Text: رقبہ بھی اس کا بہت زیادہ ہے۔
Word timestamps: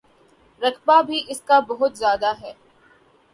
رقبہ 0.61 1.01
بھی 1.01 1.21
اس 1.27 1.41
کا 1.41 1.59
بہت 1.59 1.97
زیادہ 1.97 2.33
ہے۔ 2.41 2.53